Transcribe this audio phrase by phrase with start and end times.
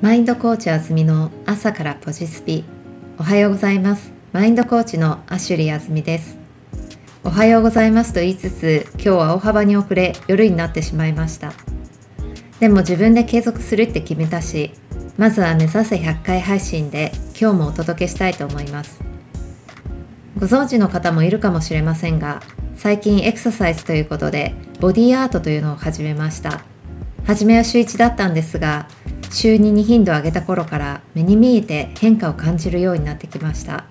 [0.00, 2.62] マインドコーチあずみの朝からポジスピ。
[3.18, 4.12] おはようございます。
[4.32, 6.38] マインドコーチのアシュリーあずみです。
[7.24, 11.52] おはようございますと言いつつ今日は大幅に遅れ夜になってしまいました。
[12.60, 14.70] でも自分で継続するって決めたし
[15.16, 19.00] まずは目指せ100回配信で今日もお届けしたいと思います。
[20.38, 22.40] ご存知の方もいるかもしれませんが
[22.76, 26.62] 最近エクササイズということでボディアートというのを始めました。
[27.26, 28.88] 初めは週1だったんですが
[29.30, 33.84] 週2に頻度を上げた頃から目に見えて変化を感じるようになってきました。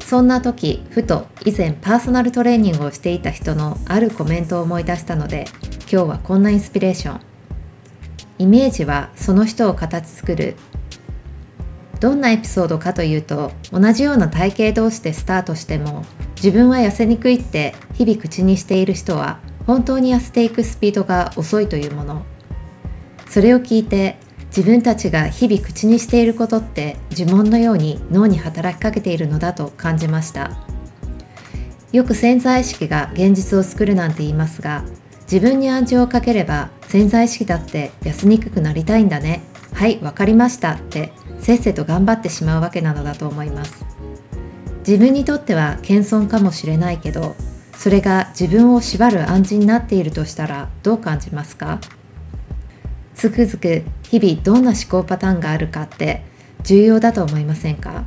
[0.00, 5.44] そんな時ふと以前パーソナルトレーニングをしていた人のあるコメントを思い出したので
[5.82, 7.20] 今日はこんなインスピレーション。
[8.38, 10.56] イメージはその人を形作る。
[12.00, 16.04] どんなエピソードかというと同じような体型同士でスタートしても
[16.36, 22.22] 自分は痩せにくいって日々口にしている人は本当に痩せていくスピードが遅いというもの。
[23.28, 24.16] それを聞いて
[24.50, 30.50] 自分たちが日々口にしていることって呪文のように脳に働きかけているのだと感じました。
[31.92, 34.84] よく潜在意識が現実を作るなんて言いますが
[35.22, 39.42] 自分に暗示をかければ潜在意識だって痩せにくくなりたいんだね。
[39.72, 40.72] はい分かりました。
[40.72, 43.84] ってせっせと頑張ってしまうわけなのだと思います。
[44.86, 47.36] 自分にとっては謙遜かもしれないけど
[47.76, 51.80] それが自分を縛る暗示になっているとしたらどう感じますか？
[53.20, 56.24] つくづく日々どんな思考パターンがあるかって
[56.62, 58.06] 重要だと思いませんか？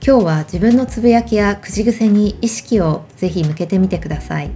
[0.00, 4.52] 今日は自分のつぶやきや口癖に意識をぜひ向けてみてください。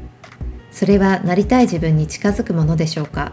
[0.70, 3.32] それはなりたい自分に近づくものでしょうか？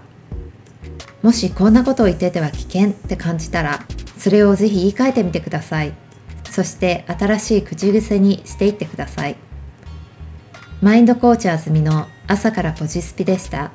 [1.21, 3.81] もしこんなことを言ってては危険って感じたら
[4.17, 5.93] それをぜひ言い換えてみてください。
[6.49, 9.35] そして新しい口癖にしていってください。
[10.81, 13.71] マインドコーチャーズみの朝からポジスピでした。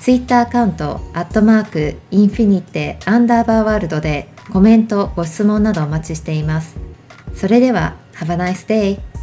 [0.00, 6.76] ツイッターアカウント、アットマーク、インフィニテアンダーバーワールドでコメント、ご質問などお待ちしています。
[7.34, 9.15] それでは、Have a nice day!